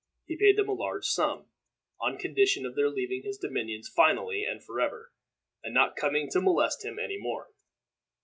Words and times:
He 0.25 0.35
paid 0.35 0.57
them 0.57 0.67
a 0.67 0.73
large 0.73 1.05
sum, 1.05 1.45
on 1.99 2.17
condition 2.17 2.65
of 2.65 2.75
their 2.75 2.89
leaving 2.89 3.21
his 3.21 3.37
dominions 3.37 3.87
finally 3.87 4.43
and 4.43 4.63
forever, 4.63 5.11
and 5.63 5.75
not 5.75 5.95
coming 5.95 6.27
to 6.31 6.41
molest 6.41 6.83
him 6.83 6.97
any 6.97 7.17
more. 7.19 7.51